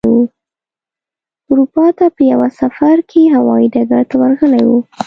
[1.51, 4.71] اروپا ته په یوه سفر کې هوايي ډګر ته ورغلی و.